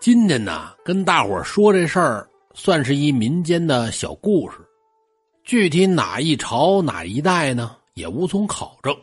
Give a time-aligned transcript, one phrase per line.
[0.00, 4.58] 今天呢，跟大伙说这事儿，算是一民间的小故事。
[5.42, 8.96] 具体哪一朝哪一代呢，也无从考证。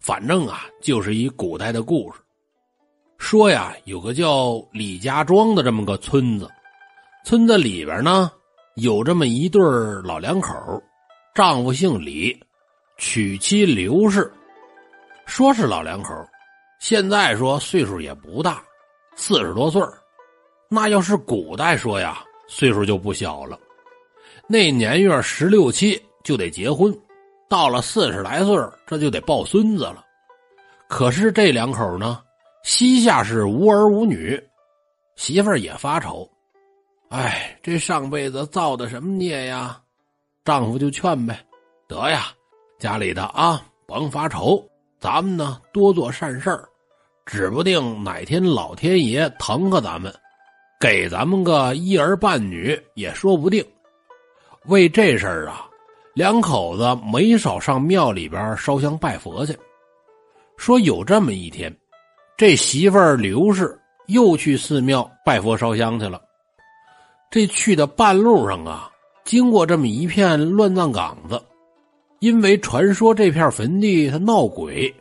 [0.00, 2.18] 反正啊，就是一古代的故事。
[3.18, 6.50] 说呀，有个叫李家庄的这么个村子，
[7.24, 8.32] 村子里边呢，
[8.74, 9.62] 有这么一对
[10.02, 10.52] 老两口，
[11.36, 12.36] 丈夫姓李，
[12.98, 14.30] 娶妻刘氏。
[15.24, 16.12] 说是老两口，
[16.80, 18.60] 现在说岁数也不大，
[19.14, 19.96] 四十多岁儿
[20.68, 23.58] 那要是古代说呀，岁数就不小了。
[24.48, 26.96] 那年月十六七就得结婚，
[27.48, 28.56] 到了四十来岁
[28.86, 30.04] 这就得抱孙子了。
[30.88, 32.20] 可是这两口呢，
[32.62, 34.40] 膝下是无儿无女，
[35.16, 36.28] 媳妇儿也发愁。
[37.08, 39.80] 哎，这上辈子造的什么孽呀？
[40.44, 41.38] 丈夫就劝呗
[41.88, 42.26] ：“得呀，
[42.78, 44.64] 家里的啊，甭发愁，
[45.00, 46.68] 咱们呢多做善事儿，
[47.24, 50.12] 指不定哪天老天爷疼和咱们。”
[50.78, 53.64] 给咱们个一儿半女也说不定。
[54.66, 55.66] 为这事儿啊，
[56.14, 59.56] 两口子没少上庙里边烧香拜佛去。
[60.56, 61.74] 说有这么一天，
[62.36, 66.20] 这媳妇儿刘氏又去寺庙拜佛烧香去了。
[67.30, 68.90] 这去的半路上啊，
[69.24, 71.40] 经过这么一片乱葬岗子，
[72.20, 74.94] 因为传说这片坟地它闹鬼，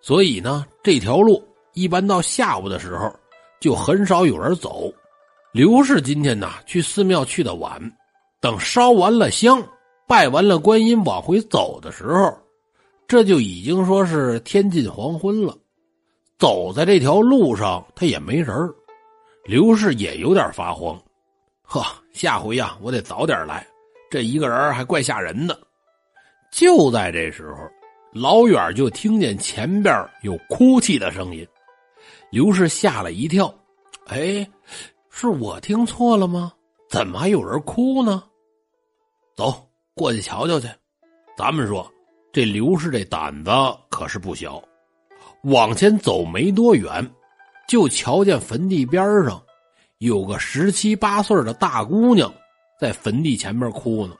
[0.00, 1.42] 所以呢，这条路
[1.74, 3.12] 一般到下午的时候
[3.60, 4.92] 就很少有人走。
[5.50, 7.80] 刘氏今天呢去寺庙去的晚，
[8.38, 9.66] 等烧完了香，
[10.06, 12.36] 拜完了观音，往回走的时候，
[13.06, 15.56] 这就已经说是天近黄昏了。
[16.38, 18.54] 走在这条路上，他也没人
[19.44, 21.00] 刘氏也有点发慌，
[21.62, 21.82] 呵，
[22.12, 23.66] 下回呀，我得早点来，
[24.10, 25.58] 这一个人还怪吓人的。
[26.52, 27.66] 就在这时候，
[28.12, 31.44] 老远就听见前边有哭泣的声音，
[32.30, 33.52] 刘氏吓了一跳，
[34.08, 34.46] 哎。
[35.10, 36.52] 是我听错了吗？
[36.88, 38.22] 怎么还有人哭呢？
[39.36, 40.68] 走过去瞧瞧去。
[41.36, 41.86] 咱们说，
[42.32, 43.50] 这刘氏这胆子
[43.90, 44.62] 可是不小。
[45.44, 47.06] 往前走没多远，
[47.68, 49.40] 就瞧见坟地边上
[49.98, 52.32] 有个十七八岁的大姑娘
[52.80, 54.16] 在坟地前面哭呢。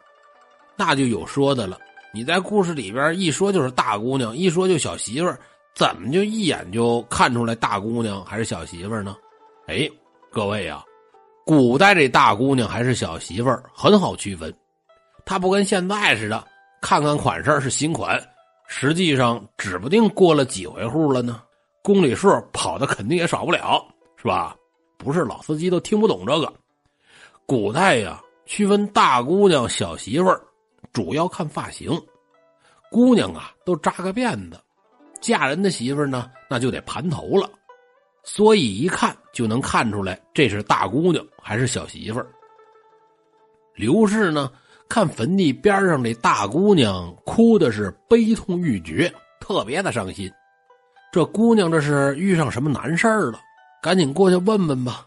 [0.77, 1.79] 那就有说的了。
[2.13, 5.39] 你在故事里边一说就是大姑娘，一说就小媳妇儿，
[5.75, 9.17] 怎么就一眼就看出来大姑娘还是小媳妇儿呢？
[9.67, 9.91] 哎，
[10.39, 10.85] 各位呀。
[11.45, 14.57] 古代这大姑娘还是小媳妇儿很好区分，
[15.27, 16.47] 她不跟现在似的，
[16.81, 18.17] 看看款式是新款，
[18.69, 21.43] 实际上指不定过了几回户了呢。
[21.83, 23.85] 公里数跑的肯定也少不了，
[24.17, 24.55] 是吧？
[24.97, 26.53] 不是老司机都听不懂这个。
[27.45, 30.41] 古代呀，区分大姑娘、小媳妇儿，
[30.93, 31.91] 主要看发型。
[32.93, 34.57] 姑娘啊，都扎个辫子；
[35.21, 37.51] 嫁人的媳妇儿呢，那就得盘头了。
[38.31, 42.27] 所以一看就能看出来，这是大姑娘还是小媳妇儿。
[43.75, 44.53] 刘氏呢，
[44.87, 50.31] 看坟地边上这大姑娘哭的是悲痛欲绝，特别的伤心。
[51.11, 53.41] 这姑娘这是遇上什么难事了？
[53.83, 55.07] 赶紧过去问问吧。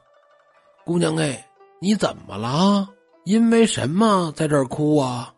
[0.84, 1.48] 姑娘哎，
[1.80, 2.90] 你怎么了？
[3.26, 5.32] 因为什么在这儿哭啊？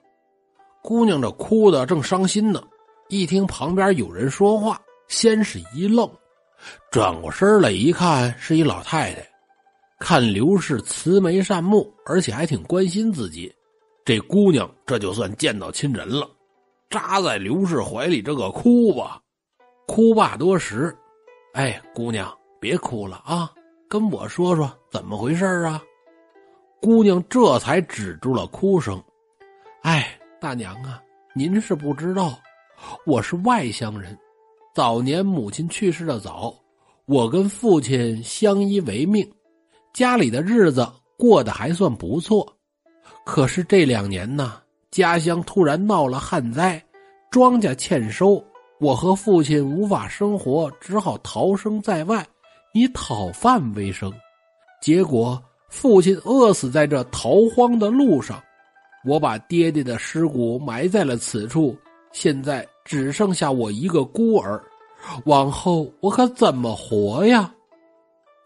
[0.82, 2.64] 姑娘这哭的正伤心呢，
[3.10, 6.10] 一听旁边有人说话，先是一愣。
[6.92, 9.28] 转过身来一看，是一老太太。
[10.00, 13.54] 看刘氏慈眉善目，而且还挺关心自己。
[14.04, 16.30] 这姑娘这就算见到亲人了，
[16.90, 19.22] 扎在刘氏怀里，这个哭吧。
[19.88, 20.94] 哭罢多时，
[21.54, 23.50] 哎，姑娘别哭了啊，
[23.88, 25.82] 跟我说说怎么回事啊？
[26.82, 29.02] 姑娘这才止住了哭声。
[29.84, 31.02] 哎，大娘啊，
[31.34, 32.38] 您是不知道，
[33.06, 34.18] 我是外乡人。
[34.74, 36.52] 早年母亲去世的早，
[37.06, 39.24] 我跟父亲相依为命，
[39.94, 42.52] 家里的日子过得还算不错。
[43.24, 44.60] 可是这两年呢，
[44.90, 46.84] 家乡突然闹了旱灾，
[47.30, 48.44] 庄稼欠收，
[48.80, 52.26] 我和父亲无法生活，只好逃生在外，
[52.74, 54.12] 以讨饭为生。
[54.82, 55.40] 结果
[55.70, 58.42] 父亲饿死在这逃荒的路上，
[59.06, 61.78] 我把爹爹的尸骨埋在了此处。
[62.12, 62.68] 现在。
[62.86, 64.62] 只剩下我一个孤儿，
[65.26, 67.54] 往后我可怎么活呀？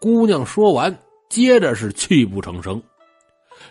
[0.00, 0.96] 姑娘说完，
[1.28, 2.80] 接着是泣不成声。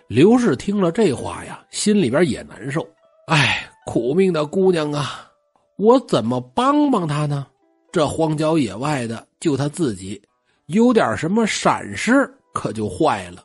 [0.07, 2.85] 刘氏听了这话呀，心里边也难受。
[3.27, 5.31] 哎，苦命的姑娘啊，
[5.77, 7.47] 我怎么帮帮她呢？
[7.91, 10.21] 这荒郊野外的，就她自己，
[10.65, 13.41] 有点什么闪失，可就坏了。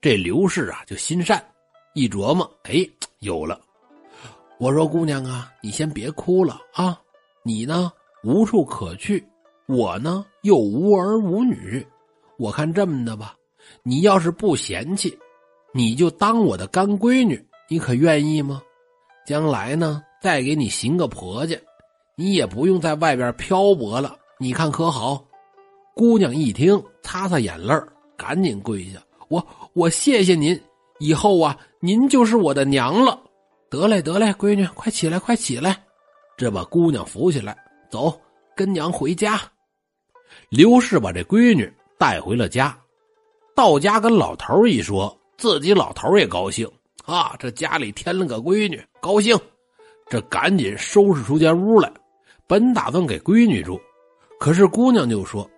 [0.00, 1.42] 这刘氏啊，就心善，
[1.94, 2.84] 一琢磨，哎，
[3.20, 3.60] 有了。
[4.60, 7.00] 我说：“姑娘啊，你先别哭了啊！
[7.42, 7.90] 你呢
[8.22, 9.26] 无处可去，
[9.66, 11.84] 我呢又无儿无女，
[12.36, 13.34] 我看这么的吧，
[13.82, 15.18] 你要是不嫌弃，
[15.72, 18.60] 你就当我的干闺女，你可愿意吗？
[19.26, 21.56] 将来呢，再给你寻个婆家，
[22.14, 24.14] 你也不用在外边漂泊了。
[24.38, 25.24] 你看可好？”
[25.96, 27.74] 姑娘一听，擦擦眼泪
[28.14, 29.42] 赶紧跪下：“我
[29.72, 30.60] 我谢谢您，
[30.98, 33.18] 以后啊，您就是我的娘了。”
[33.70, 35.80] 得嘞得嘞，闺女，快起来快起来！
[36.36, 37.56] 这把姑娘扶起来，
[37.88, 38.20] 走，
[38.56, 39.40] 跟娘回家。
[40.48, 42.76] 刘氏把这闺女带回了家，
[43.54, 46.68] 到家跟老头一说，自己老头也高兴
[47.04, 49.38] 啊，这家里添了个闺女，高兴。
[50.08, 51.88] 这赶紧收拾出间屋来，
[52.48, 53.80] 本打算给闺女住，
[54.40, 55.48] 可是姑娘就说：“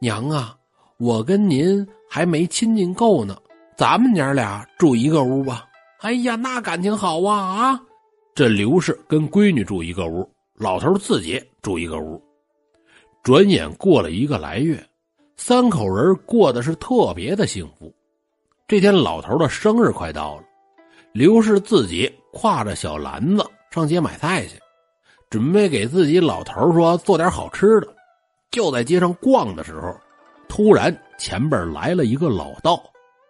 [0.00, 0.54] 娘啊，
[0.98, 3.34] 我跟您还没亲近够呢，
[3.74, 5.66] 咱们娘俩住一个屋吧。”
[6.00, 7.80] 哎呀，那感情好啊啊！
[8.34, 12.22] 这刘氏跟闺女住一个屋，老头自己住一个屋。
[13.22, 14.84] 转眼过了一个来月，
[15.36, 17.94] 三口人过的是特别的幸福。
[18.68, 20.42] 这天，老头的生日快到了，
[21.12, 24.58] 刘氏自己挎着小篮子上街买菜去，
[25.30, 27.94] 准备给自己老头说做点好吃的。
[28.50, 29.96] 就在街上逛的时候，
[30.48, 32.82] 突然前边来了一个老道，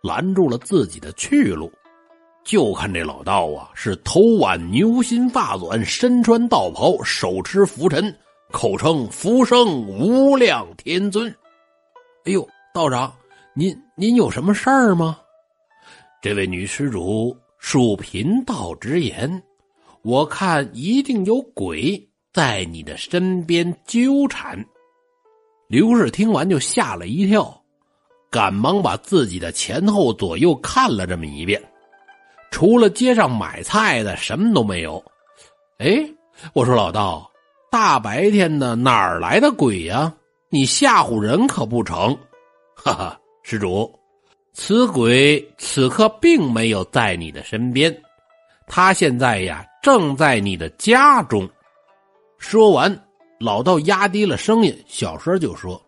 [0.02, 1.70] 拦住了自己的去路。
[2.44, 8.14] 就看这老道啊，是头挽牛心发纂，身穿道袍，手持拂尘，
[8.52, 11.34] 口称福生无量天尊。
[12.24, 13.12] 哎呦，道长，
[13.54, 15.18] 您您有什么事儿吗？
[16.20, 19.42] 这位女施主恕贫道直言，
[20.02, 24.62] 我看一定有鬼在你的身边纠缠。
[25.66, 27.62] 刘氏听完就吓了一跳，
[28.30, 31.60] 赶忙把自己的前后左右看了这么一遍。
[32.54, 35.04] 除了街上买菜的，什么都没有。
[35.78, 36.08] 哎，
[36.52, 37.28] 我说老道，
[37.68, 40.14] 大白天的哪儿来的鬼呀？
[40.50, 42.16] 你吓唬人可不成？
[42.78, 43.92] 哈哈，施主，
[44.52, 47.92] 此鬼此刻并没有在你的身边，
[48.68, 51.50] 他现在呀正在你的家中。
[52.38, 53.04] 说完，
[53.40, 55.84] 老道压低了声音，小声就说：“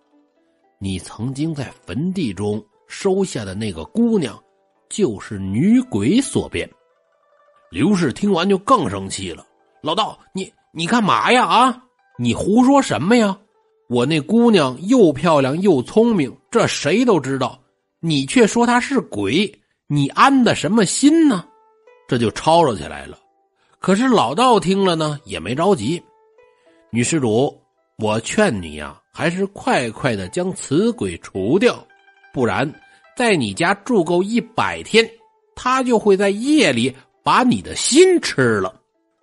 [0.81, 4.37] 你曾经在坟地中收下的那个姑娘。”
[4.89, 6.69] 就是女鬼所变。
[7.71, 9.45] 刘氏听完就更生气了
[9.83, 11.45] ：“老道，你你干嘛呀？
[11.45, 11.83] 啊，
[12.19, 13.37] 你胡说什么呀？
[13.89, 17.61] 我那姑娘又漂亮又聪明，这谁都知道。
[18.01, 19.53] 你却说她是鬼，
[19.87, 21.45] 你安的什么心呢？”
[22.09, 23.19] 这就吵吵起来了。
[23.81, 26.03] 可是老道听了呢，也没着急。
[26.91, 27.61] 女施主，
[27.99, 31.85] 我劝你呀，还是快快的将此鬼除掉，
[32.33, 32.73] 不然。
[33.17, 35.09] 在你家住够一百天，
[35.55, 38.79] 他就会在夜里把你的心吃了。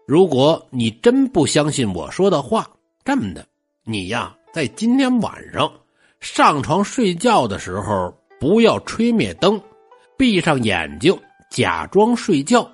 [0.07, 2.67] 如果你真不相信我说的话，
[3.05, 3.45] 这么的，
[3.85, 5.71] 你呀，在今天晚上
[6.19, 9.61] 上床睡觉的时候，不要吹灭灯，
[10.17, 11.15] 闭上眼睛，
[11.51, 12.67] 假装睡觉。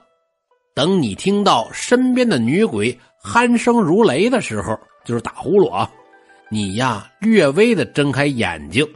[0.74, 5.92] 等你听到身边的女鬼鼾声如雷的时候，就是打呼噜啊，
[6.50, 8.88] 你呀，略微的睁开眼睛，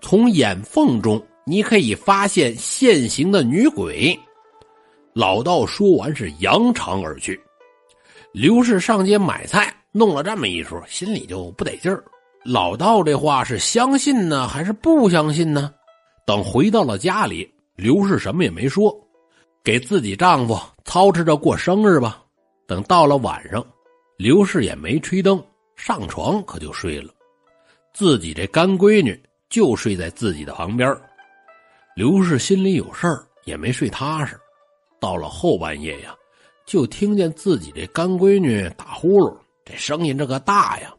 [0.00, 1.20] 从眼缝中。
[1.48, 4.18] 你可以发现现行的女鬼。
[5.12, 7.40] 老道说完是扬长而去。
[8.32, 12.02] 刘氏上街买菜，弄了这么一出，心里就不得劲儿。
[12.44, 15.72] 老道这话是相信呢，还是不相信呢？
[16.26, 18.92] 等回到了家里，刘氏什么也没说，
[19.62, 22.20] 给自己丈夫操持着过生日吧。
[22.66, 23.64] 等到了晚上，
[24.16, 25.40] 刘氏也没吹灯，
[25.76, 27.12] 上床可就睡了。
[27.94, 30.92] 自己这干闺女就睡在自己的旁边。
[31.96, 34.38] 刘氏心里有事儿，也没睡踏实。
[35.00, 36.14] 到了后半夜呀，
[36.66, 39.34] 就听见自己这干闺女打呼噜，
[39.64, 40.92] 这声音这个大呀。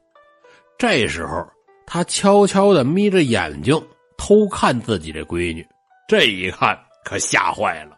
[0.75, 1.47] 这时候，
[1.85, 3.79] 他悄悄的眯着眼睛
[4.17, 5.63] 偷看自己这闺女，
[6.07, 6.75] 这一看
[7.05, 7.95] 可吓坏了。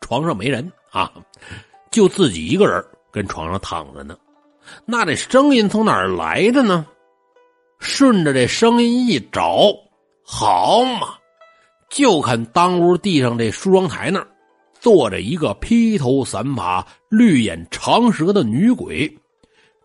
[0.00, 1.12] 床上没人啊，
[1.90, 2.80] 就自己一个人
[3.10, 4.16] 跟床上躺着呢。
[4.84, 6.86] 那这声音从哪儿来的呢？
[7.80, 9.74] 顺着这声音一找，
[10.24, 11.18] 好嘛！
[11.94, 14.26] 就看当屋地上这梳妆台那儿，
[14.80, 19.08] 坐着一个披头散发、绿眼长舌的女鬼，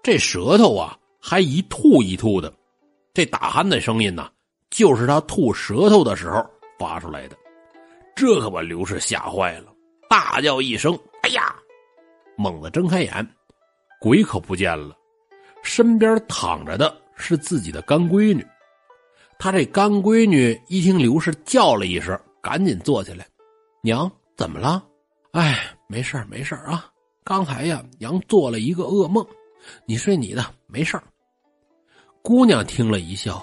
[0.01, 2.51] 这舌头啊还一吐一吐的，
[3.13, 4.27] 这打鼾的声音呢，
[4.71, 6.43] 就是他吐舌头的时候
[6.79, 7.37] 发出来的。
[8.15, 9.71] 这可把刘氏吓坏了，
[10.09, 11.55] 大叫一声：“哎呀！”
[12.35, 13.27] 猛地睁开眼，
[14.01, 14.97] 鬼可不见了，
[15.61, 18.43] 身边躺着的是自己的干闺女。
[19.41, 23.25] 他这干闺女一听刘氏叫了一声，赶紧坐起来
[23.81, 24.84] ：“娘，怎么了？
[25.31, 26.91] 哎，没事没事啊。
[27.24, 29.25] 刚才呀，娘做了一个噩梦，
[29.86, 31.00] 你睡你的，没事
[32.22, 33.41] 姑娘听了一笑：“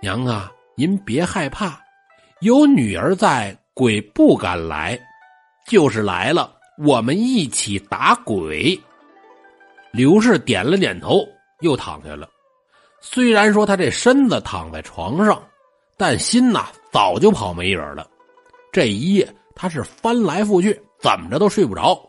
[0.00, 1.76] 娘啊，您别害怕，
[2.40, 4.96] 有女儿在，鬼不敢来；
[5.66, 8.80] 就是来了，我们一起打鬼。”
[9.92, 11.26] 刘氏点了点头，
[11.62, 12.28] 又躺下了。
[13.04, 15.42] 虽然说他这身子躺在床上，
[15.96, 18.08] 但心呐早就跑没影了。
[18.70, 22.00] 这一夜他是翻来覆去，怎么着都睡不着。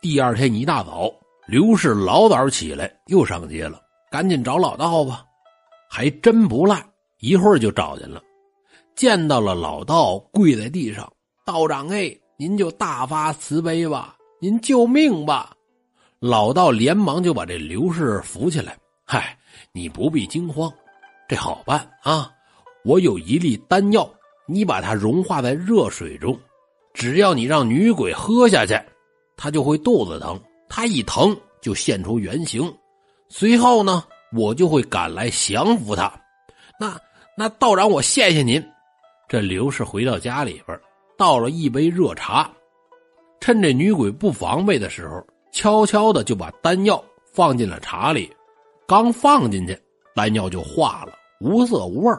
[0.00, 1.08] 第二天一大早，
[1.46, 3.80] 刘氏老早起来又上街了，
[4.10, 5.24] 赶紧找老道吧。
[5.88, 6.84] 还真不赖，
[7.20, 8.20] 一会儿就找见了，
[8.96, 11.10] 见到了老道跪在地上
[11.46, 15.54] ：“道长哎，您就大发慈悲吧，您救命吧！”
[16.18, 19.38] 老道连忙就把这刘氏扶起来：“嗨。”
[19.72, 20.72] 你不必惊慌，
[21.28, 22.30] 这好办啊！
[22.84, 24.08] 我有一粒丹药，
[24.46, 26.38] 你把它融化在热水中，
[26.92, 28.78] 只要你让女鬼喝下去，
[29.36, 32.74] 她就会肚子疼，她一疼就现出原形，
[33.28, 36.12] 随后呢，我就会赶来降服她。
[36.78, 36.98] 那
[37.36, 38.62] 那道长，我谢谢您。
[39.28, 40.78] 这刘氏回到家里边，
[41.16, 42.50] 倒了一杯热茶，
[43.40, 48.30] 趁这女鬼不防备的时候，悄悄的就把丹药放进了茶里。
[48.86, 49.78] 刚放进去，
[50.14, 52.12] 丹药就化了，无色无味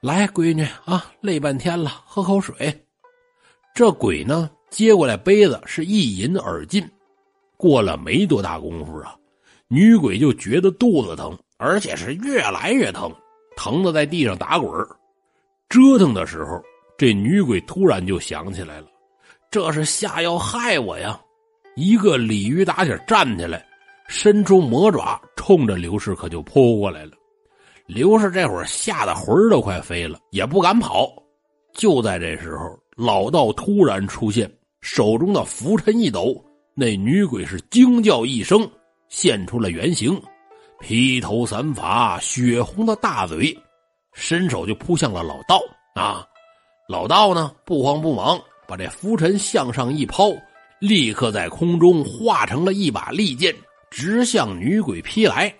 [0.00, 2.86] 来，闺女啊，累半天了，喝口水。
[3.74, 6.88] 这鬼呢，接过来杯子，是一饮而尽。
[7.56, 9.16] 过了没多大功夫啊，
[9.68, 13.10] 女鬼就觉得肚子疼，而且是越来越疼，
[13.56, 14.70] 疼的在地上打滚
[15.68, 16.62] 折腾的时候，
[16.98, 18.86] 这女鬼突然就想起来了，
[19.50, 21.18] 这是下药害我呀！
[21.74, 23.66] 一个鲤鱼打挺站起来。
[24.06, 27.10] 伸出魔爪，冲着刘氏可就扑过来了。
[27.84, 31.06] 刘氏这会儿吓得魂儿都快飞了，也不敢跑。
[31.74, 32.64] 就在这时候，
[32.96, 36.34] 老道突然出现，手中的拂尘一抖，
[36.74, 38.66] 那女鬼是惊叫一声，
[39.10, 40.18] 现出了原形，
[40.80, 43.54] 披头散发、血红的大嘴，
[44.14, 45.60] 伸手就扑向了老道。
[45.94, 46.26] 啊，
[46.88, 50.30] 老道呢不慌不忙，把这拂尘向上一抛，
[50.78, 53.54] 立刻在空中化成了一把利剑。
[53.94, 55.54] 直向女鬼劈来，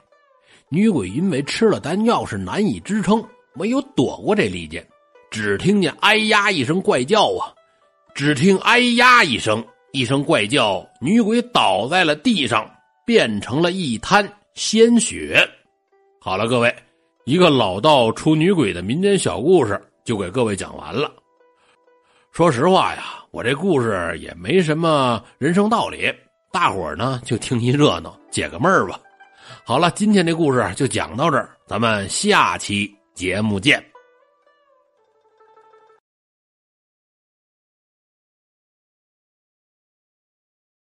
[0.69, 4.85] 女鬼因为吃了丹药是难以支撑，没有躲过这利剑，
[5.31, 7.55] 只听见“哎呀”一声怪叫啊！
[8.13, 12.69] 只听“哎呀”一声，一声怪叫，女鬼倒在了地上，
[13.07, 15.49] 变成了一滩鲜血。
[16.21, 16.75] 好了，各位，
[17.27, 21.09] 一个老道出女鬼的民间小故事就给各位讲完了。
[22.33, 26.13] 说实话呀，我这故事也没什么人生道理。
[26.55, 28.97] 大伙儿呢就听一热闹，解个闷儿吧。
[29.65, 33.85] 好了，今天这故事就讲到这儿，咱们下期节目见。